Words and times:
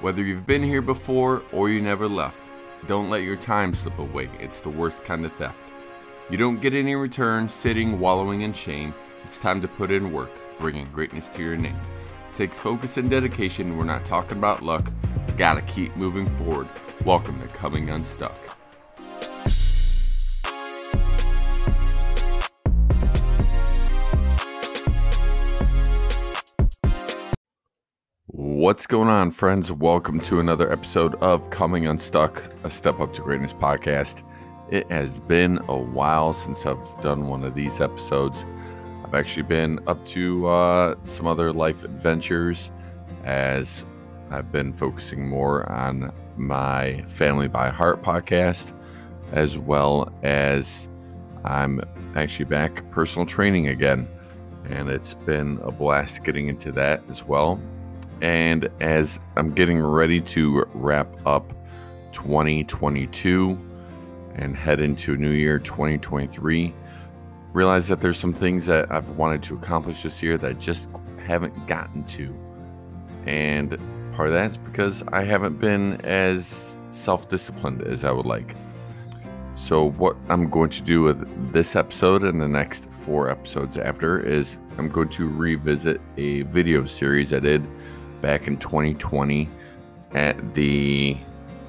Whether 0.00 0.22
you've 0.22 0.46
been 0.46 0.62
here 0.62 0.80
before 0.80 1.42
or 1.52 1.68
you 1.68 1.82
never 1.82 2.08
left, 2.08 2.50
don't 2.86 3.10
let 3.10 3.22
your 3.22 3.36
time 3.36 3.74
slip 3.74 3.98
away. 3.98 4.30
It's 4.40 4.62
the 4.62 4.70
worst 4.70 5.04
kind 5.04 5.26
of 5.26 5.32
theft. 5.34 5.62
You 6.30 6.38
don't 6.38 6.62
get 6.62 6.72
any 6.72 6.94
return 6.94 7.50
sitting 7.50 8.00
wallowing 8.00 8.40
in 8.40 8.54
shame. 8.54 8.94
It's 9.26 9.38
time 9.38 9.60
to 9.60 9.68
put 9.68 9.90
in 9.90 10.10
work, 10.10 10.30
bringing 10.58 10.90
greatness 10.90 11.28
to 11.34 11.42
your 11.42 11.58
name. 11.58 11.78
It 12.30 12.34
takes 12.34 12.58
focus 12.58 12.96
and 12.96 13.10
dedication. 13.10 13.76
We're 13.76 13.84
not 13.84 14.06
talking 14.06 14.38
about 14.38 14.62
luck. 14.62 14.90
Gotta 15.36 15.60
keep 15.62 15.94
moving 15.96 16.30
forward. 16.36 16.70
Welcome 17.04 17.38
to 17.42 17.48
Coming 17.48 17.90
Unstuck. 17.90 18.59
What's 28.70 28.86
going 28.86 29.08
on, 29.08 29.32
friends? 29.32 29.72
Welcome 29.72 30.20
to 30.20 30.38
another 30.38 30.70
episode 30.70 31.16
of 31.16 31.50
Coming 31.50 31.88
Unstuck, 31.88 32.40
a 32.62 32.70
Step 32.70 33.00
Up 33.00 33.12
to 33.14 33.20
Greatness 33.20 33.52
podcast. 33.52 34.22
It 34.70 34.88
has 34.92 35.18
been 35.18 35.58
a 35.68 35.76
while 35.76 36.32
since 36.32 36.64
I've 36.64 37.02
done 37.02 37.26
one 37.26 37.42
of 37.42 37.56
these 37.56 37.80
episodes. 37.80 38.46
I've 39.04 39.16
actually 39.16 39.42
been 39.42 39.80
up 39.88 40.06
to 40.06 40.46
uh, 40.46 40.94
some 41.02 41.26
other 41.26 41.52
life 41.52 41.82
adventures 41.82 42.70
as 43.24 43.84
I've 44.30 44.52
been 44.52 44.72
focusing 44.72 45.28
more 45.28 45.68
on 45.68 46.12
my 46.36 47.02
Family 47.08 47.48
by 47.48 47.70
Heart 47.70 48.02
podcast, 48.02 48.72
as 49.32 49.58
well 49.58 50.12
as 50.22 50.88
I'm 51.44 51.80
actually 52.14 52.44
back 52.44 52.88
personal 52.92 53.26
training 53.26 53.66
again. 53.66 54.06
And 54.66 54.88
it's 54.88 55.14
been 55.14 55.58
a 55.64 55.72
blast 55.72 56.22
getting 56.22 56.46
into 56.46 56.70
that 56.70 57.02
as 57.08 57.24
well. 57.26 57.60
And 58.20 58.68
as 58.80 59.18
I'm 59.36 59.52
getting 59.52 59.80
ready 59.80 60.20
to 60.20 60.64
wrap 60.74 61.08
up 61.26 61.52
2022 62.12 63.58
and 64.34 64.56
head 64.56 64.80
into 64.80 65.16
new 65.16 65.30
year 65.30 65.58
2023, 65.58 66.74
realize 67.52 67.88
that 67.88 68.00
there's 68.00 68.18
some 68.18 68.32
things 68.32 68.66
that 68.66 68.90
I've 68.90 69.10
wanted 69.10 69.42
to 69.44 69.54
accomplish 69.54 70.02
this 70.02 70.22
year 70.22 70.36
that 70.38 70.50
I 70.50 70.52
just 70.54 70.88
haven't 71.26 71.66
gotten 71.66 72.04
to. 72.04 72.34
And 73.26 73.78
part 74.12 74.28
of 74.28 74.34
that's 74.34 74.56
because 74.56 75.02
I 75.12 75.24
haven't 75.24 75.58
been 75.58 76.00
as 76.02 76.76
self 76.90 77.28
disciplined 77.28 77.82
as 77.82 78.04
I 78.04 78.10
would 78.10 78.26
like. 78.26 78.54
So, 79.54 79.90
what 79.90 80.16
I'm 80.28 80.48
going 80.48 80.70
to 80.70 80.82
do 80.82 81.02
with 81.02 81.52
this 81.52 81.76
episode 81.76 82.24
and 82.24 82.40
the 82.40 82.48
next 82.48 82.90
four 82.90 83.28
episodes 83.28 83.76
after 83.76 84.18
is 84.18 84.56
I'm 84.78 84.88
going 84.88 85.10
to 85.10 85.28
revisit 85.28 86.00
a 86.16 86.42
video 86.42 86.86
series 86.86 87.32
I 87.32 87.40
did 87.40 87.66
back 88.20 88.46
in 88.46 88.56
2020 88.56 89.48
at 90.12 90.54
the 90.54 91.16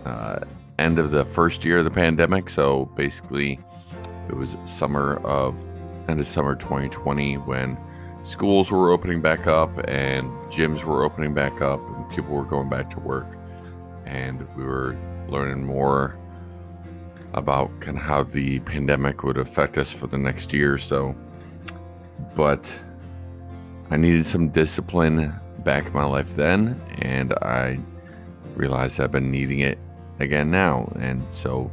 uh, 0.05 0.39
end 0.79 0.99
of 0.99 1.11
the 1.11 1.25
first 1.25 1.63
year 1.63 1.79
of 1.79 1.83
the 1.83 1.91
pandemic. 1.91 2.49
So 2.49 2.85
basically, 2.95 3.59
it 4.27 4.35
was 4.35 4.57
summer 4.65 5.17
of 5.25 5.63
end 6.07 6.19
of 6.19 6.27
summer 6.27 6.55
2020 6.55 7.35
when 7.35 7.77
schools 8.23 8.71
were 8.71 8.91
opening 8.91 9.21
back 9.21 9.47
up 9.47 9.69
and 9.87 10.29
gyms 10.51 10.83
were 10.83 11.03
opening 11.03 11.33
back 11.33 11.61
up 11.61 11.79
and 11.79 12.09
people 12.09 12.35
were 12.35 12.43
going 12.43 12.69
back 12.69 12.89
to 12.89 12.99
work 12.99 13.37
and 14.05 14.47
we 14.55 14.63
were 14.63 14.97
learning 15.27 15.63
more 15.65 16.17
about 17.33 17.71
kind 17.79 17.97
of 17.97 18.03
how 18.03 18.23
the 18.23 18.59
pandemic 18.61 19.23
would 19.23 19.37
affect 19.37 19.77
us 19.77 19.91
for 19.91 20.07
the 20.07 20.17
next 20.17 20.53
year 20.53 20.73
or 20.73 20.77
so 20.77 21.15
but 22.35 22.71
i 23.89 23.97
needed 23.97 24.25
some 24.25 24.49
discipline 24.49 25.33
back 25.63 25.87
in 25.87 25.93
my 25.93 26.05
life 26.05 26.35
then, 26.35 26.79
and 26.99 27.33
I 27.33 27.79
realized 28.55 28.99
I've 28.99 29.11
been 29.11 29.31
needing 29.31 29.59
it 29.59 29.77
again 30.19 30.51
now. 30.51 30.91
And 30.99 31.23
so, 31.31 31.71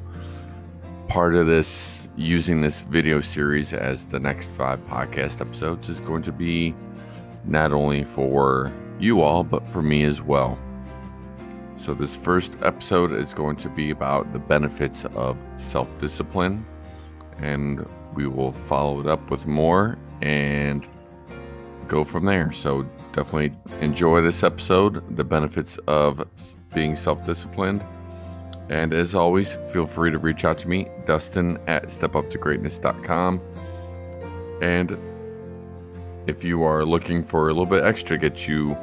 part 1.08 1.34
of 1.34 1.46
this, 1.46 2.08
using 2.16 2.60
this 2.60 2.80
video 2.80 3.20
series 3.20 3.72
as 3.72 4.06
the 4.06 4.18
next 4.18 4.50
five 4.50 4.80
podcast 4.88 5.40
episodes, 5.40 5.88
is 5.88 6.00
going 6.00 6.22
to 6.22 6.32
be 6.32 6.74
not 7.44 7.72
only 7.72 8.04
for 8.04 8.72
you 8.98 9.22
all, 9.22 9.44
but 9.44 9.68
for 9.68 9.82
me 9.82 10.04
as 10.04 10.20
well. 10.20 10.58
So, 11.76 11.94
this 11.94 12.16
first 12.16 12.56
episode 12.62 13.12
is 13.12 13.32
going 13.32 13.56
to 13.56 13.68
be 13.68 13.90
about 13.90 14.32
the 14.32 14.38
benefits 14.38 15.04
of 15.04 15.36
self 15.56 15.96
discipline, 15.98 16.66
and 17.38 17.86
we 18.14 18.26
will 18.26 18.52
follow 18.52 19.00
it 19.00 19.06
up 19.06 19.30
with 19.30 19.46
more 19.46 19.96
and 20.20 20.86
go 21.86 22.02
from 22.02 22.24
there. 22.24 22.52
So, 22.52 22.84
definitely 23.12 23.52
enjoy 23.80 24.20
this 24.22 24.42
episode, 24.42 25.16
the 25.16 25.24
benefits 25.24 25.78
of 25.86 26.26
being 26.74 26.96
self 26.96 27.24
disciplined. 27.24 27.84
And 28.68 28.92
as 28.92 29.14
always, 29.14 29.56
feel 29.72 29.86
free 29.86 30.10
to 30.10 30.18
reach 30.18 30.44
out 30.44 30.58
to 30.58 30.68
me, 30.68 30.88
Dustin 31.06 31.58
at 31.66 31.84
stepuptogreatness.com. 31.84 33.40
And 34.60 34.98
if 36.26 36.44
you 36.44 36.62
are 36.64 36.84
looking 36.84 37.24
for 37.24 37.44
a 37.44 37.52
little 37.52 37.66
bit 37.66 37.84
extra, 37.84 38.18
to 38.18 38.28
get 38.28 38.46
you 38.46 38.76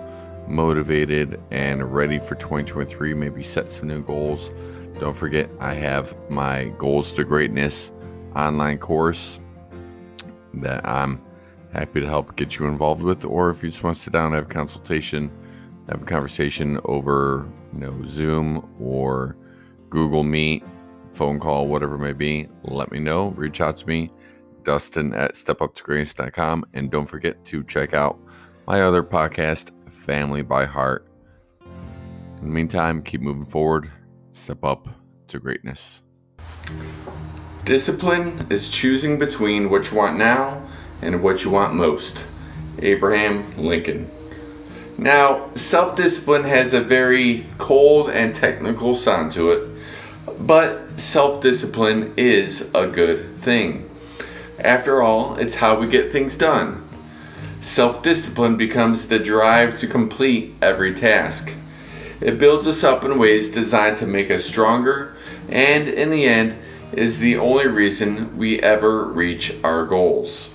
motivated 0.48 1.40
and 1.52 1.94
ready 1.94 2.20
for 2.20 2.36
2023, 2.36 3.14
maybe 3.14 3.44
set 3.44 3.72
some 3.72 3.88
new 3.88 4.04
goals. 4.04 4.52
Don't 5.00 5.16
forget, 5.16 5.50
I 5.60 5.74
have 5.74 6.16
my 6.30 6.66
Goals 6.78 7.12
to 7.14 7.24
Greatness 7.24 7.92
online 8.36 8.78
course 8.78 9.40
that 10.56 10.88
I'm 10.88 11.22
happy 11.76 12.00
to 12.00 12.08
help 12.08 12.36
get 12.36 12.58
you 12.58 12.68
involved 12.68 13.02
with. 13.02 13.26
Or 13.26 13.50
if 13.50 13.62
you 13.62 13.70
just 13.70 13.84
want 13.84 13.98
to 13.98 14.02
sit 14.02 14.14
down 14.14 14.28
and 14.28 14.36
have 14.36 14.46
a 14.46 14.54
consultation, 14.54 15.30
have 15.90 16.02
a 16.02 16.06
conversation 16.06 16.80
over, 16.86 17.48
you 17.74 17.80
know, 17.80 18.02
Zoom 18.06 18.68
or 18.80 19.36
Google 19.90 20.24
Meet, 20.24 20.64
phone 21.14 21.40
call, 21.40 21.68
whatever 21.68 21.96
it 21.96 22.00
may 22.00 22.14
be, 22.14 22.48
let 22.64 22.92
me 22.92 23.00
know. 23.00 23.30
Reach 23.30 23.62
out 23.62 23.78
to 23.78 23.88
me, 23.88 24.10
Dustin 24.64 25.14
at 25.14 25.36
stepuptogreatness.com. 25.36 26.66
And 26.74 26.90
don't 26.90 27.08
forget 27.08 27.44
to 27.46 27.64
check 27.64 27.94
out 27.94 28.20
my 28.68 28.82
other 28.82 29.04
podcast, 29.04 29.72
Family 29.92 30.42
by 30.42 30.66
Heart. 30.66 31.08
In 32.42 32.50
the 32.50 32.54
meantime, 32.54 33.02
keep 33.02 33.22
moving 33.22 33.46
forward, 33.46 33.92
step 34.32 34.64
up 34.64 34.88
to 35.28 35.40
greatness. 35.40 36.02
Discipline 37.64 38.46
is 38.50 38.70
choosing 38.70 39.18
between 39.18 39.70
what 39.70 39.90
you 39.90 39.98
want 39.98 40.18
now 40.18 40.65
and 41.06 41.22
what 41.22 41.44
you 41.44 41.52
want 41.52 41.76
most. 41.76 42.26
Abraham 42.80 43.54
Lincoln. 43.54 44.10
Now, 44.98 45.50
self 45.56 45.96
discipline 45.96 46.44
has 46.44 46.74
a 46.74 46.82
very 46.82 47.46
cold 47.58 48.10
and 48.10 48.34
technical 48.34 48.96
sound 48.96 49.32
to 49.34 49.52
it, 49.52 49.70
but 50.40 51.00
self 51.00 51.42
discipline 51.42 52.14
is 52.18 52.70
a 52.74 52.88
good 52.88 53.42
thing. 53.42 53.90
After 54.58 55.02
all, 55.02 55.36
it's 55.36 55.56
how 55.56 55.80
we 55.80 55.88
get 55.88 56.12
things 56.12 56.38
done. 56.38 56.88
Self 57.62 58.02
discipline 58.02 58.56
becomes 58.58 59.08
the 59.08 59.20
drive 59.20 59.78
to 59.80 59.88
complete 59.88 60.54
every 60.62 60.94
task. 60.94 61.54
It 62.22 62.40
builds 62.40 62.66
us 62.66 62.84
up 62.84 63.04
in 63.04 63.20
ways 63.20 63.52
designed 63.52 63.98
to 63.98 64.08
make 64.08 64.32
us 64.32 64.46
stronger, 64.46 65.16
and 65.50 65.90
in 65.90 66.10
the 66.10 66.26
end, 66.26 66.56
is 66.94 67.20
the 67.20 67.38
only 67.38 67.68
reason 67.68 68.38
we 68.38 68.62
ever 68.62 69.04
reach 69.04 69.54
our 69.64 69.86
goals. 69.86 70.55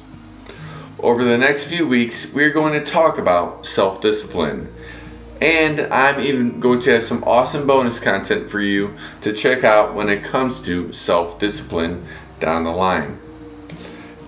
Over 1.03 1.25
the 1.25 1.39
next 1.39 1.65
few 1.65 1.89
weeks, 1.89 2.31
we're 2.35 2.51
going 2.51 2.75
to 2.75 2.85
talk 2.85 3.17
about 3.17 3.65
self 3.65 4.03
discipline. 4.03 4.71
And 5.41 5.81
I'm 5.91 6.21
even 6.21 6.61
going 6.61 6.81
to 6.81 6.91
have 6.91 7.05
some 7.05 7.25
awesome 7.25 7.67
bonus 7.67 7.99
content 7.99 8.51
for 8.51 8.61
you 8.61 8.95
to 9.23 9.33
check 9.33 9.65
out 9.65 9.95
when 9.95 10.11
it 10.11 10.23
comes 10.23 10.61
to 10.63 10.93
self 10.93 11.39
discipline 11.39 12.07
down 12.39 12.65
the 12.65 12.71
line. 12.71 13.19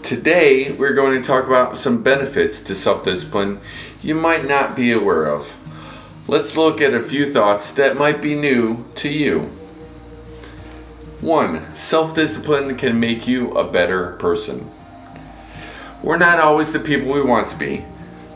Today, 0.03 0.73
we're 0.73 0.95
going 0.95 1.21
to 1.21 1.27
talk 1.27 1.47
about 1.47 1.77
some 1.77 2.03
benefits 2.03 2.63
to 2.63 2.75
self 2.75 3.05
discipline 3.05 3.61
you 4.01 4.15
might 4.15 4.49
not 4.49 4.75
be 4.75 4.93
aware 4.93 5.27
of. 5.27 5.59
Let's 6.27 6.57
look 6.57 6.81
at 6.81 6.95
a 6.95 7.03
few 7.03 7.31
thoughts 7.31 7.71
that 7.75 7.99
might 7.99 8.23
be 8.23 8.35
new 8.35 8.87
to 8.95 9.11
you. 9.11 9.51
1. 11.21 11.77
Self 11.77 12.15
discipline 12.15 12.79
can 12.79 12.99
make 12.99 13.29
you 13.29 13.53
a 13.59 13.71
better 13.71 14.13
person. 14.13 14.71
We're 16.03 16.19
not 16.19 16.41
always 16.41 16.73
the 16.73 16.81
people 16.81 17.13
we 17.13 17.23
want 17.23 17.47
to 17.49 17.57
be. 17.57 17.85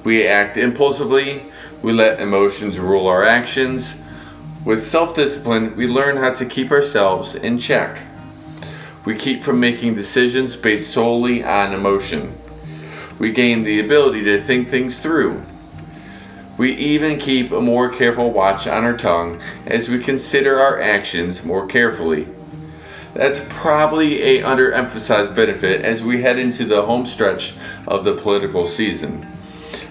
We 0.04 0.26
act 0.28 0.56
impulsively, 0.56 1.46
we 1.82 1.92
let 1.92 2.20
emotions 2.20 2.78
rule 2.78 3.08
our 3.08 3.24
actions. 3.24 4.00
With 4.64 4.82
self 4.82 5.16
discipline, 5.16 5.76
we 5.76 5.88
learn 5.88 6.16
how 6.16 6.32
to 6.34 6.44
keep 6.44 6.70
ourselves 6.70 7.34
in 7.34 7.58
check. 7.58 7.98
We 9.04 9.16
keep 9.16 9.42
from 9.42 9.58
making 9.58 9.96
decisions 9.96 10.56
based 10.56 10.92
solely 10.92 11.42
on 11.42 11.72
emotion. 11.72 12.36
We 13.18 13.32
gain 13.32 13.64
the 13.64 13.80
ability 13.80 14.22
to 14.24 14.42
think 14.42 14.68
things 14.68 15.00
through. 15.00 15.44
We 16.58 16.72
even 16.72 17.18
keep 17.18 17.50
a 17.50 17.60
more 17.60 17.88
careful 17.88 18.30
watch 18.30 18.66
on 18.68 18.84
our 18.84 18.96
tongue 18.96 19.40
as 19.66 19.88
we 19.88 20.02
consider 20.02 20.60
our 20.60 20.80
actions 20.80 21.44
more 21.44 21.66
carefully. 21.66 22.28
That's 23.16 23.40
probably 23.48 24.20
a 24.22 24.42
underemphasized 24.42 25.34
benefit 25.34 25.80
as 25.80 26.02
we 26.02 26.20
head 26.20 26.38
into 26.38 26.66
the 26.66 26.82
home 26.82 27.06
stretch 27.06 27.54
of 27.88 28.04
the 28.04 28.14
political 28.14 28.66
season. 28.66 29.26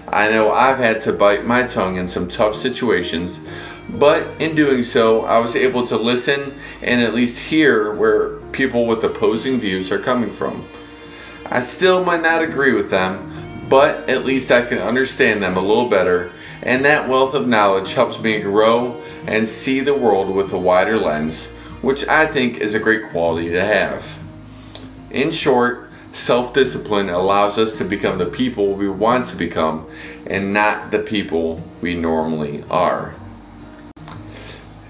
I 0.06 0.30
know 0.30 0.52
I've 0.52 0.78
had 0.78 1.00
to 1.02 1.12
bite 1.12 1.44
my 1.44 1.64
tongue 1.64 1.96
in 1.96 2.06
some 2.06 2.28
tough 2.28 2.54
situations, 2.54 3.44
But 3.88 4.26
in 4.40 4.54
doing 4.54 4.82
so, 4.82 5.24
I 5.24 5.38
was 5.38 5.54
able 5.54 5.86
to 5.86 5.96
listen 5.96 6.58
and 6.82 7.00
at 7.00 7.14
least 7.14 7.38
hear 7.38 7.94
where 7.94 8.36
people 8.52 8.86
with 8.86 9.04
opposing 9.04 9.60
views 9.60 9.92
are 9.92 9.98
coming 9.98 10.32
from. 10.32 10.68
I 11.46 11.60
still 11.60 12.04
might 12.04 12.22
not 12.22 12.42
agree 12.42 12.72
with 12.72 12.90
them, 12.90 13.66
but 13.68 14.08
at 14.08 14.24
least 14.24 14.50
I 14.50 14.64
can 14.64 14.78
understand 14.78 15.42
them 15.42 15.56
a 15.56 15.60
little 15.60 15.88
better, 15.88 16.32
and 16.62 16.84
that 16.84 17.08
wealth 17.08 17.34
of 17.34 17.46
knowledge 17.46 17.94
helps 17.94 18.18
me 18.18 18.40
grow 18.40 19.00
and 19.26 19.48
see 19.48 19.80
the 19.80 19.94
world 19.94 20.30
with 20.30 20.52
a 20.52 20.58
wider 20.58 20.98
lens, 20.98 21.52
which 21.86 22.04
I 22.08 22.26
think 22.26 22.58
is 22.58 22.74
a 22.74 22.80
great 22.80 23.10
quality 23.10 23.50
to 23.50 23.64
have. 23.64 24.18
In 25.12 25.30
short, 25.30 25.88
self 26.10 26.52
discipline 26.52 27.08
allows 27.08 27.58
us 27.58 27.78
to 27.78 27.84
become 27.84 28.18
the 28.18 28.26
people 28.26 28.74
we 28.74 28.88
want 28.88 29.28
to 29.28 29.36
become 29.36 29.88
and 30.26 30.52
not 30.52 30.90
the 30.90 30.98
people 30.98 31.62
we 31.80 31.94
normally 31.94 32.64
are. 32.68 33.14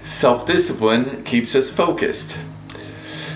Self 0.03 0.47
discipline 0.47 1.23
keeps 1.23 1.53
us 1.53 1.69
focused. 1.69 2.35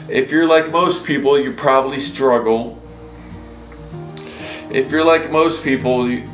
If 0.10 0.32
you're 0.32 0.48
like 0.48 0.72
most 0.72 1.06
people, 1.06 1.40
you 1.40 1.54
probably 1.54 2.00
struggle. 2.00 2.82
If 4.72 4.90
you're 4.90 5.06
like 5.06 5.30
most 5.30 5.64
people, 5.64 6.10
you, 6.10 6.28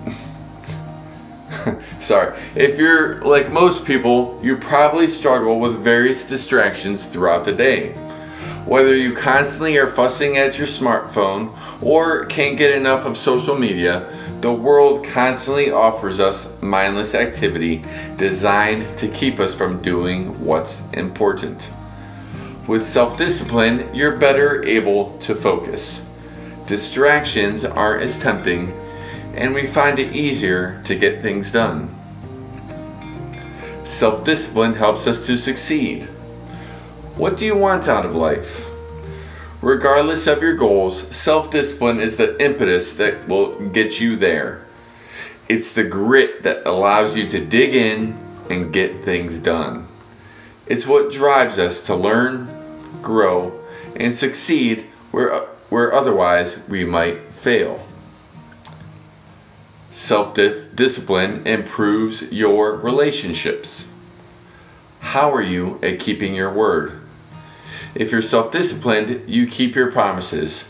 sorry, 2.00 2.40
if 2.56 2.78
you're 2.78 3.22
like 3.22 3.52
most 3.52 3.86
people, 3.86 4.40
you 4.44 4.58
probably 4.58 5.08
struggle 5.08 5.60
with 5.60 5.80
various 5.80 6.28
distractions 6.28 7.06
throughout 7.06 7.46
the 7.46 7.54
day. 7.54 7.94
Whether 8.66 8.96
you 8.96 9.14
constantly 9.14 9.78
are 9.78 9.92
fussing 9.92 10.38
at 10.38 10.58
your 10.58 10.68
smartphone 10.68 11.58
or 11.82 12.26
can't 12.26 12.58
get 12.58 12.72
enough 12.72 13.06
of 13.06 13.18
social 13.18 13.58
media, 13.58 14.14
the 14.42 14.52
world 14.52 15.06
constantly 15.06 15.72
offers 15.72 16.20
us 16.20 16.50
mindless 16.62 17.16
activity 17.16 17.84
designed 18.18 18.98
to 18.98 19.08
keep 19.08 19.40
us 19.40 19.56
from 19.56 19.82
doing 19.82 20.44
what's 20.44 20.84
important. 20.92 21.70
With 22.68 22.84
self 22.84 23.18
discipline, 23.18 23.90
you're 23.96 24.18
better 24.18 24.64
able 24.66 25.18
to 25.20 25.34
focus. 25.34 26.06
Distractions 26.68 27.64
aren't 27.64 28.04
as 28.04 28.20
tempting, 28.20 28.74
and 29.38 29.54
we 29.54 29.68
find 29.68 30.00
it 30.00 30.16
easier 30.16 30.82
to 30.84 30.96
get 30.96 31.22
things 31.22 31.52
done. 31.52 31.94
Self 33.84 34.24
discipline 34.24 34.74
helps 34.74 35.08
us 35.08 35.26
to 35.28 35.38
succeed. 35.38 36.06
What 37.16 37.38
do 37.38 37.46
you 37.46 37.56
want 37.56 37.88
out 37.88 38.06
of 38.06 38.16
life? 38.16 38.66
Regardless 39.62 40.28
of 40.28 40.42
your 40.42 40.56
goals, 40.56 41.16
self 41.16 41.50
discipline 41.52 42.02
is 42.02 42.18
the 42.18 42.40
impetus 42.44 42.96
that 42.98 43.28
will 43.28 43.60
get 43.70 44.02
you 44.02 44.16
there. 44.16 44.66
It's 45.48 45.72
the 45.72 45.84
grit 45.84 46.44
that 46.44 46.68
allows 46.68 47.16
you 47.16 47.30
to 47.30 47.46
dig 47.46 47.76
in 47.76 48.20
and 48.50 48.74
get 48.74 49.06
things 49.06 49.38
done. 49.38 49.88
It's 50.66 50.86
what 50.86 51.12
drives 51.12 51.58
us 51.58 51.86
to 51.86 51.96
learn, 51.96 53.00
grow, 53.02 53.58
and 53.96 54.14
succeed 54.14 54.88
where, 55.12 55.40
where 55.70 55.94
otherwise 55.94 56.60
we 56.68 56.84
might 56.84 57.22
fail. 57.32 57.87
Self 59.98 60.36
discipline 60.36 61.48
improves 61.48 62.32
your 62.32 62.76
relationships. 62.76 63.92
How 65.00 65.34
are 65.34 65.42
you 65.42 65.80
at 65.82 66.00
keeping 66.00 66.36
your 66.36 66.54
word? 66.54 67.02
If 67.96 68.12
you're 68.12 68.22
self 68.22 68.52
disciplined, 68.52 69.28
you 69.28 69.48
keep 69.48 69.74
your 69.74 69.92
promises. 69.92 70.66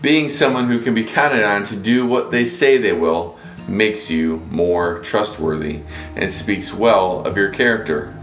Being 0.00 0.28
someone 0.28 0.68
who 0.68 0.80
can 0.80 0.94
be 0.94 1.02
counted 1.02 1.42
on 1.42 1.64
to 1.64 1.76
do 1.76 2.06
what 2.06 2.30
they 2.30 2.44
say 2.44 2.78
they 2.78 2.92
will 2.92 3.36
makes 3.66 4.08
you 4.08 4.46
more 4.48 5.00
trustworthy 5.00 5.80
and 6.14 6.30
speaks 6.30 6.72
well 6.72 7.26
of 7.26 7.36
your 7.36 7.50
character. 7.50 8.14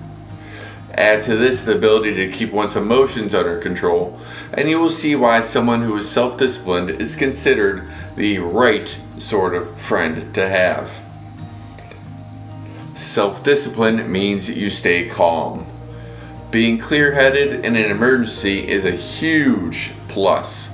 Add 0.99 1.21
to 1.23 1.37
this 1.37 1.63
the 1.63 1.77
ability 1.77 2.13
to 2.15 2.29
keep 2.29 2.51
one's 2.51 2.75
emotions 2.75 3.33
under 3.33 3.57
control, 3.57 4.19
and 4.51 4.69
you 4.69 4.81
will 4.81 4.89
see 4.89 5.15
why 5.15 5.39
someone 5.39 5.81
who 5.81 5.95
is 5.95 6.11
self 6.11 6.37
disciplined 6.37 6.89
is 6.89 7.15
considered 7.15 7.89
the 8.17 8.39
right 8.39 8.99
sort 9.17 9.55
of 9.55 9.79
friend 9.79 10.35
to 10.35 10.49
have. 10.49 10.91
Self 12.95 13.45
discipline 13.45 14.11
means 14.11 14.49
you 14.49 14.69
stay 14.69 15.07
calm. 15.07 15.65
Being 16.51 16.77
clear 16.77 17.13
headed 17.13 17.63
in 17.63 17.77
an 17.77 17.89
emergency 17.89 18.67
is 18.67 18.83
a 18.83 18.91
huge 18.91 19.91
plus. 20.09 20.69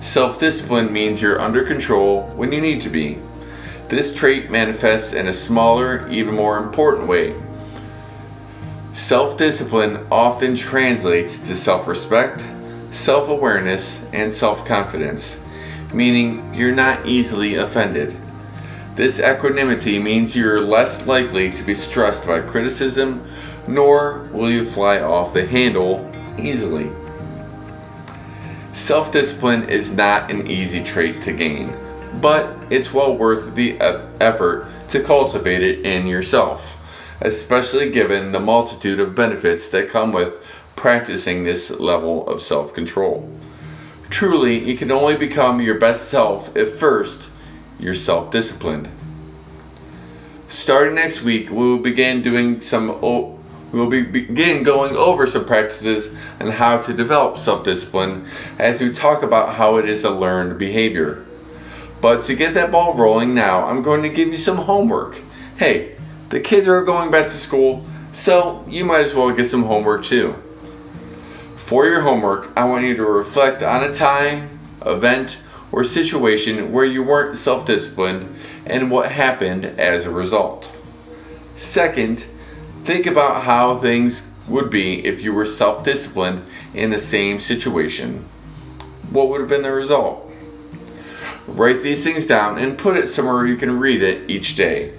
Self 0.00 0.38
discipline 0.38 0.92
means 0.92 1.20
you're 1.20 1.40
under 1.40 1.64
control 1.64 2.28
when 2.36 2.52
you 2.52 2.60
need 2.60 2.80
to 2.82 2.88
be. 2.88 3.18
This 3.88 4.14
trait 4.14 4.48
manifests 4.48 5.12
in 5.12 5.26
a 5.26 5.32
smaller, 5.32 6.08
even 6.08 6.36
more 6.36 6.58
important 6.58 7.08
way. 7.08 7.34
Self 8.96 9.36
discipline 9.36 10.06
often 10.10 10.56
translates 10.56 11.38
to 11.40 11.54
self 11.54 11.86
respect, 11.86 12.42
self 12.90 13.28
awareness, 13.28 14.02
and 14.14 14.32
self 14.32 14.64
confidence, 14.64 15.38
meaning 15.92 16.54
you're 16.54 16.74
not 16.74 17.04
easily 17.04 17.56
offended. 17.56 18.16
This 18.94 19.20
equanimity 19.20 19.98
means 19.98 20.34
you're 20.34 20.62
less 20.62 21.06
likely 21.06 21.52
to 21.52 21.62
be 21.62 21.74
stressed 21.74 22.26
by 22.26 22.40
criticism 22.40 23.22
nor 23.68 24.28
will 24.32 24.50
you 24.50 24.64
fly 24.64 25.00
off 25.00 25.34
the 25.34 25.46
handle 25.46 26.10
easily. 26.38 26.90
Self 28.72 29.12
discipline 29.12 29.68
is 29.68 29.92
not 29.92 30.30
an 30.30 30.46
easy 30.46 30.82
trait 30.82 31.20
to 31.20 31.32
gain, 31.32 31.76
but 32.22 32.56
it's 32.70 32.94
well 32.94 33.14
worth 33.14 33.54
the 33.54 33.78
effort 34.20 34.68
to 34.88 35.02
cultivate 35.02 35.62
it 35.62 35.84
in 35.84 36.06
yourself, 36.06 36.75
especially 37.20 37.90
given 37.90 38.32
the 38.32 38.40
multitude 38.40 39.00
of 39.00 39.14
benefits 39.14 39.68
that 39.70 39.88
come 39.88 40.12
with 40.12 40.34
practicing 40.74 41.44
this 41.44 41.70
level 41.70 42.26
of 42.28 42.42
self 42.42 42.74
control. 42.74 43.30
Truly, 44.10 44.58
you 44.58 44.76
can 44.76 44.90
only 44.90 45.16
become 45.16 45.60
your 45.60 45.78
best 45.78 46.08
self 46.08 46.56
if 46.56 46.78
first 46.78 47.28
you're 47.78 47.94
self 47.94 48.30
disciplined. 48.30 48.88
Starting 50.48 50.94
next 50.94 51.22
week, 51.22 51.50
we 51.50 51.56
will 51.56 51.78
begin 51.78 52.22
doing 52.22 52.60
some 52.60 53.00
we 53.72 53.80
will 53.80 53.88
be 53.88 54.02
begin 54.02 54.62
going 54.62 54.94
over 54.94 55.26
some 55.26 55.44
practices 55.44 56.14
on 56.40 56.52
how 56.52 56.80
to 56.80 56.92
develop 56.92 57.36
self-discipline 57.36 58.26
as 58.58 58.80
we 58.80 58.92
talk 58.92 59.22
about 59.22 59.56
how 59.56 59.76
it 59.76 59.88
is 59.88 60.04
a 60.04 60.10
learned 60.10 60.58
behavior. 60.58 61.24
But 62.00 62.22
to 62.24 62.36
get 62.36 62.54
that 62.54 62.70
ball 62.70 62.94
rolling 62.94 63.34
now, 63.34 63.66
I'm 63.66 63.82
going 63.82 64.02
to 64.02 64.08
give 64.08 64.28
you 64.28 64.36
some 64.36 64.58
homework. 64.58 65.20
Hey, 65.56 65.95
the 66.30 66.40
kids 66.40 66.68
are 66.68 66.82
going 66.82 67.10
back 67.10 67.26
to 67.26 67.36
school, 67.36 67.84
so 68.12 68.64
you 68.68 68.84
might 68.84 69.00
as 69.00 69.14
well 69.14 69.30
get 69.32 69.44
some 69.44 69.64
homework 69.64 70.04
too. 70.04 70.34
For 71.56 71.86
your 71.86 72.02
homework, 72.02 72.50
I 72.56 72.64
want 72.64 72.84
you 72.84 72.96
to 72.96 73.04
reflect 73.04 73.62
on 73.62 73.82
a 73.82 73.92
time, 73.92 74.58
event, 74.84 75.42
or 75.72 75.84
situation 75.84 76.72
where 76.72 76.84
you 76.84 77.02
weren't 77.02 77.36
self 77.36 77.66
disciplined 77.66 78.34
and 78.64 78.90
what 78.90 79.10
happened 79.12 79.64
as 79.64 80.04
a 80.04 80.10
result. 80.10 80.72
Second, 81.56 82.26
Think 82.86 83.06
about 83.06 83.42
how 83.42 83.78
things 83.78 84.28
would 84.46 84.70
be 84.70 85.04
if 85.04 85.20
you 85.20 85.32
were 85.32 85.44
self 85.44 85.82
disciplined 85.82 86.46
in 86.72 86.90
the 86.90 87.00
same 87.00 87.40
situation. 87.40 88.28
What 89.10 89.28
would 89.28 89.40
have 89.40 89.48
been 89.48 89.62
the 89.62 89.72
result? 89.72 90.30
Write 91.48 91.82
these 91.82 92.04
things 92.04 92.28
down 92.28 92.58
and 92.58 92.78
put 92.78 92.96
it 92.96 93.08
somewhere 93.08 93.44
you 93.44 93.56
can 93.56 93.80
read 93.80 94.04
it 94.04 94.30
each 94.30 94.54
day. 94.54 94.92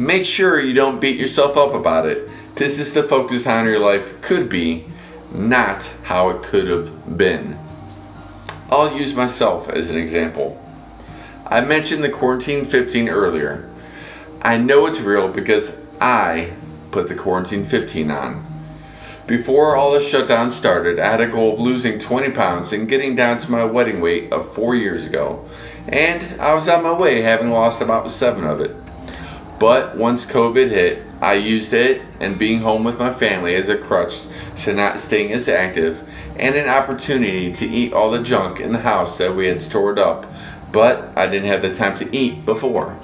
Make 0.00 0.24
sure 0.24 0.58
you 0.58 0.72
don't 0.72 0.98
beat 0.98 1.20
yourself 1.20 1.58
up 1.58 1.74
about 1.74 2.06
it. 2.06 2.26
This 2.54 2.78
is 2.78 2.90
to 2.92 3.02
focus 3.02 3.46
on 3.46 3.66
your 3.66 3.80
life 3.80 4.18
could 4.22 4.48
be, 4.48 4.86
not 5.30 5.92
how 6.04 6.30
it 6.30 6.42
could 6.42 6.68
have 6.68 7.18
been. 7.18 7.58
I'll 8.70 8.96
use 8.96 9.14
myself 9.14 9.68
as 9.68 9.90
an 9.90 9.98
example. 9.98 10.58
I 11.44 11.60
mentioned 11.60 12.02
the 12.02 12.08
quarantine 12.08 12.64
15 12.64 13.10
earlier. 13.10 13.68
I 14.40 14.56
know 14.56 14.86
it's 14.86 15.00
real 15.00 15.28
because 15.28 15.76
I 16.00 16.54
put 16.92 17.08
the 17.08 17.14
quarantine 17.14 17.66
15 17.66 18.10
on. 18.10 18.46
Before 19.26 19.76
all 19.76 19.92
the 19.92 20.00
shutdown 20.00 20.50
started, 20.50 20.98
I 20.98 21.10
had 21.10 21.20
a 21.20 21.28
goal 21.28 21.52
of 21.52 21.60
losing 21.60 21.98
20 21.98 22.30
pounds 22.30 22.72
and 22.72 22.88
getting 22.88 23.16
down 23.16 23.38
to 23.40 23.50
my 23.50 23.64
wedding 23.64 24.00
weight 24.00 24.32
of 24.32 24.54
four 24.54 24.74
years 24.74 25.04
ago, 25.04 25.46
and 25.88 26.40
I 26.40 26.54
was 26.54 26.70
on 26.70 26.84
my 26.84 26.94
way, 26.94 27.20
having 27.20 27.50
lost 27.50 27.82
about 27.82 28.10
seven 28.10 28.44
of 28.44 28.62
it. 28.62 28.74
But 29.60 29.94
once 29.94 30.24
COVID 30.24 30.70
hit, 30.70 31.02
I 31.20 31.34
used 31.34 31.74
it 31.74 32.00
and 32.18 32.38
being 32.38 32.60
home 32.60 32.82
with 32.82 32.98
my 32.98 33.12
family 33.12 33.54
as 33.54 33.68
a 33.68 33.76
crutch 33.76 34.22
to 34.62 34.72
not 34.72 34.98
staying 34.98 35.32
as 35.32 35.48
active 35.48 36.02
and 36.36 36.54
an 36.54 36.66
opportunity 36.66 37.52
to 37.52 37.66
eat 37.66 37.92
all 37.92 38.10
the 38.10 38.22
junk 38.22 38.58
in 38.58 38.72
the 38.72 38.78
house 38.78 39.18
that 39.18 39.36
we 39.36 39.46
had 39.48 39.60
stored 39.60 39.98
up, 39.98 40.24
but 40.72 41.12
I 41.14 41.26
didn't 41.26 41.48
have 41.48 41.60
the 41.60 41.74
time 41.74 41.94
to 41.98 42.16
eat 42.16 42.46
before. 42.46 42.98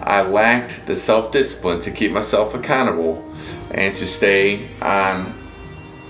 I 0.00 0.22
lacked 0.22 0.86
the 0.86 0.94
self 0.94 1.32
discipline 1.32 1.80
to 1.80 1.90
keep 1.90 2.12
myself 2.12 2.54
accountable 2.54 3.28
and 3.72 3.92
to 3.96 4.06
stay 4.06 4.68
on 4.80 5.36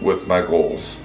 with 0.02 0.26
my 0.26 0.42
goals. 0.42 1.00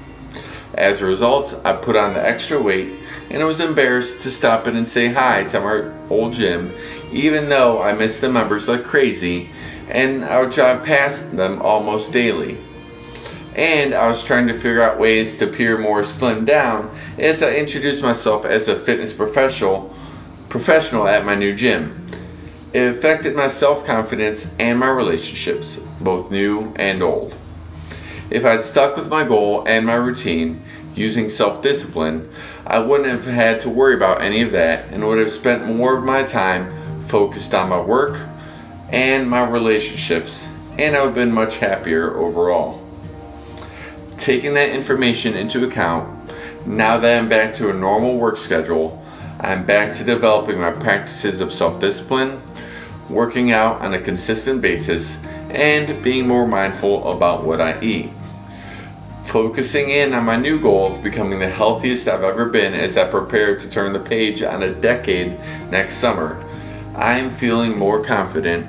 As 0.73 0.99
a 0.99 1.05
result, 1.05 1.57
I 1.63 1.71
put 1.71 1.95
on 1.95 2.15
the 2.15 2.29
extra 2.29 2.61
weight 2.61 2.96
and 3.29 3.41
I 3.41 3.45
was 3.45 3.59
embarrassed 3.59 4.21
to 4.21 4.31
stop 4.31 4.67
in 4.67 4.75
and 4.75 4.87
say 4.87 5.11
hi 5.11 5.43
to 5.45 5.59
my 5.59 5.93
old 6.09 6.33
gym, 6.33 6.73
even 7.11 7.49
though 7.49 7.81
I 7.81 7.93
missed 7.93 8.21
the 8.21 8.29
members 8.29 8.67
like 8.67 8.83
crazy 8.83 9.49
and 9.89 10.25
I 10.25 10.41
would 10.41 10.51
drive 10.51 10.83
past 10.83 11.35
them 11.35 11.61
almost 11.61 12.11
daily. 12.11 12.57
And 13.55 13.93
I 13.93 14.07
was 14.07 14.23
trying 14.23 14.47
to 14.47 14.53
figure 14.53 14.81
out 14.81 14.99
ways 14.99 15.37
to 15.37 15.49
appear 15.49 15.77
more 15.77 16.03
slimmed 16.03 16.45
down 16.45 16.95
as 17.17 17.41
I 17.41 17.55
introduced 17.55 18.03
myself 18.03 18.45
as 18.45 18.67
a 18.67 18.79
fitness 18.79 19.13
professional 19.13 19.93
professional 20.49 21.07
at 21.07 21.25
my 21.25 21.35
new 21.35 21.53
gym. 21.53 22.05
It 22.73 22.95
affected 22.95 23.35
my 23.35 23.47
self-confidence 23.47 24.53
and 24.59 24.79
my 24.79 24.89
relationships, 24.89 25.77
both 25.99 26.31
new 26.31 26.73
and 26.75 27.01
old. 27.01 27.35
If 28.29 28.45
I'd 28.45 28.63
stuck 28.63 28.97
with 28.97 29.09
my 29.09 29.23
goal 29.23 29.63
and 29.67 29.85
my 29.85 29.95
routine, 29.95 30.61
using 30.97 31.29
self-discipline, 31.29 32.29
I 32.65 32.79
wouldn't 32.79 33.09
have 33.09 33.25
had 33.25 33.61
to 33.61 33.69
worry 33.69 33.95
about 33.95 34.21
any 34.21 34.41
of 34.41 34.51
that 34.51 34.91
and 34.91 35.05
would 35.05 35.19
have 35.19 35.31
spent 35.31 35.65
more 35.65 35.97
of 35.97 36.03
my 36.03 36.23
time 36.23 37.05
focused 37.07 37.53
on 37.53 37.69
my 37.69 37.79
work 37.79 38.19
and 38.89 39.29
my 39.29 39.47
relationships, 39.47 40.49
and 40.77 40.95
I 40.95 40.99
would 41.01 41.07
have 41.07 41.15
been 41.15 41.33
much 41.33 41.57
happier 41.57 42.17
overall. 42.17 42.83
Taking 44.17 44.53
that 44.55 44.69
information 44.69 45.35
into 45.35 45.65
account, 45.65 46.31
now 46.65 46.97
that 46.97 47.19
I'm 47.19 47.29
back 47.29 47.53
to 47.55 47.69
a 47.69 47.73
normal 47.73 48.17
work 48.17 48.37
schedule, 48.37 49.03
I'm 49.39 49.65
back 49.65 49.93
to 49.93 50.03
developing 50.03 50.59
my 50.59 50.71
practices 50.71 51.41
of 51.41 51.53
self 51.53 51.79
discipline, 51.79 52.41
working 53.09 53.51
out 53.51 53.81
on 53.81 53.93
a 53.93 54.01
consistent 54.01 54.61
basis, 54.61 55.17
and 55.49 56.03
being 56.03 56.27
more 56.27 56.47
mindful 56.47 57.11
about 57.11 57.45
what 57.45 57.61
I 57.61 57.79
eat. 57.81 58.09
Focusing 59.27 59.89
in 59.89 60.13
on 60.13 60.23
my 60.23 60.37
new 60.37 60.57
goal 60.57 60.95
of 60.95 61.03
becoming 61.03 61.39
the 61.39 61.49
healthiest 61.49 62.07
I've 62.07 62.23
ever 62.23 62.45
been 62.45 62.73
as 62.73 62.95
I 62.95 63.09
prepare 63.09 63.57
to 63.57 63.69
turn 63.69 63.91
the 63.91 63.99
page 63.99 64.41
on 64.41 64.63
a 64.63 64.73
decade 64.73 65.37
next 65.69 65.95
summer, 65.95 66.41
I 66.95 67.19
am 67.19 67.35
feeling 67.35 67.77
more 67.77 68.01
confident, 68.01 68.65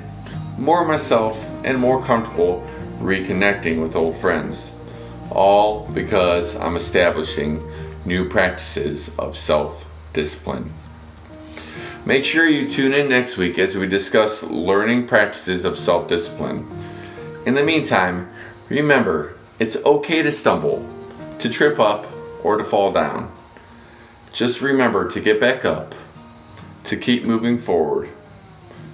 more 0.57 0.83
myself, 0.85 1.41
and 1.63 1.79
more 1.79 2.03
comfortable 2.03 2.69
reconnecting 2.99 3.81
with 3.81 3.95
old 3.95 4.17
friends. 4.17 4.75
All 5.31 5.87
because 5.87 6.57
I'm 6.57 6.75
establishing 6.75 7.65
new 8.03 8.27
practices 8.27 9.11
of 9.17 9.37
self 9.37 9.85
discipline. 10.11 10.73
Make 12.03 12.25
sure 12.25 12.45
you 12.45 12.67
tune 12.67 12.91
in 12.91 13.07
next 13.07 13.37
week 13.37 13.57
as 13.59 13.77
we 13.77 13.87
discuss 13.87 14.43
learning 14.43 15.07
practices 15.07 15.63
of 15.63 15.79
self 15.79 16.09
discipline. 16.09 16.67
In 17.45 17.53
the 17.53 17.63
meantime, 17.63 18.29
remember 18.67 19.35
it's 19.59 19.75
okay 19.85 20.21
to 20.21 20.31
stumble, 20.31 20.87
to 21.39 21.49
trip 21.49 21.79
up, 21.79 22.07
or 22.43 22.55
to 22.55 22.63
fall 22.63 22.93
down. 22.93 23.29
Just 24.31 24.61
remember 24.61 25.09
to 25.09 25.19
get 25.19 25.39
back 25.39 25.65
up, 25.65 25.93
to 26.85 26.95
keep 26.95 27.25
moving 27.25 27.57
forward, 27.57 28.09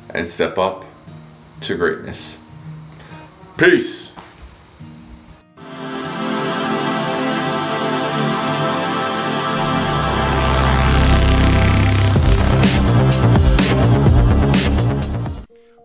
and 0.10 0.28
step 0.28 0.58
up 0.58 0.86
to 1.62 1.76
greatness. 1.76 2.40
Peace. 3.58 4.12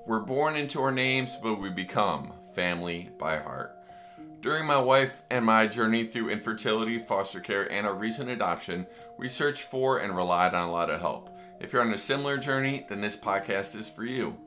We're 0.07 0.21
born 0.21 0.57
into 0.57 0.81
our 0.81 0.91
names, 0.91 1.37
but 1.37 1.61
we 1.61 1.69
become 1.69 2.33
family 2.55 3.11
by 3.19 3.39
heart. 3.39 3.80
During 4.41 4.65
my 4.65 4.79
wife 4.79 5.21
and 5.29 5.45
my 5.45 5.67
journey 5.67 6.05
through 6.05 6.31
infertility, 6.31 6.99
foster 6.99 7.41
care, 7.41 7.71
and 7.71 7.87
our 7.87 7.95
recent 7.95 8.31
adoption, 8.31 8.87
we 9.19 9.29
searched 9.29 9.65
for 9.65 9.99
and 9.99 10.17
relied 10.17 10.55
on 10.55 10.67
a 10.67 10.73
lot 10.73 10.89
of 10.89 11.01
help. 11.01 11.29
If 11.61 11.75
you're 11.75 11.83
on 11.83 11.93
a 11.93 11.99
similar 11.99 12.39
journey, 12.39 12.87
then 12.89 13.03
this 13.03 13.19
podcast 13.19 13.77
is 13.77 13.91
for 13.91 14.03
you. 14.03 14.39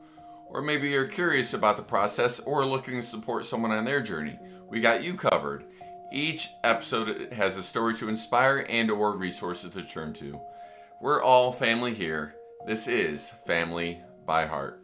Or 0.48 0.64
maybe 0.64 0.90
you're 0.90 1.06
curious 1.06 1.54
about 1.54 1.78
the 1.78 1.84
process 1.84 2.40
or 2.40 2.66
looking 2.66 2.96
to 2.96 3.04
support 3.04 3.46
someone 3.46 3.72
on 3.72 3.86
their 3.86 4.02
journey. 4.02 4.40
We 4.68 4.82
got 4.82 5.04
you 5.04 5.14
covered. 5.14 5.66
Each 6.12 6.50
episode 6.64 7.32
has 7.32 7.56
a 7.56 7.62
story 7.62 7.94
to 7.96 8.10
inspire 8.10 8.66
and 8.68 8.90
or 8.90 9.16
resources 9.16 9.74
to 9.74 9.84
turn 9.84 10.14
to. 10.14 10.40
We're 11.02 11.22
all 11.22 11.52
family 11.52 11.94
here. 11.94 12.34
This 12.66 12.88
is 12.88 13.30
Family 13.46 14.02
by 14.26 14.48
Heart. 14.48 14.83